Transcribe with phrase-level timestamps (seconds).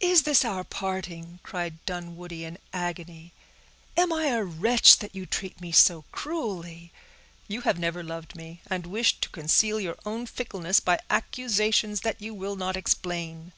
[0.00, 3.32] "Is this our parting!" cried Dunwoodie, in agony.
[3.96, 6.90] "Am I a wretch, that you treat me so cruelly?
[7.46, 12.20] You have never loved me, and wish to conceal your own fickleness by accusations that
[12.20, 13.52] you will not explain."